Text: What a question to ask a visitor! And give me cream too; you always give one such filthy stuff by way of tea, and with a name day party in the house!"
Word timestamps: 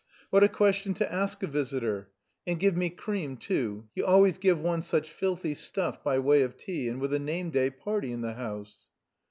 What 0.31 0.43
a 0.43 0.49
question 0.49 0.95
to 0.95 1.13
ask 1.13 1.43
a 1.43 1.45
visitor! 1.47 2.09
And 2.47 2.59
give 2.59 2.75
me 2.75 2.89
cream 2.89 3.37
too; 3.37 3.87
you 3.93 4.03
always 4.03 4.39
give 4.39 4.59
one 4.59 4.81
such 4.81 5.11
filthy 5.11 5.53
stuff 5.53 6.03
by 6.03 6.17
way 6.17 6.41
of 6.41 6.57
tea, 6.57 6.87
and 6.89 6.99
with 6.99 7.13
a 7.13 7.19
name 7.19 7.51
day 7.51 7.69
party 7.69 8.11
in 8.11 8.21
the 8.21 8.33
house!" 8.33 8.77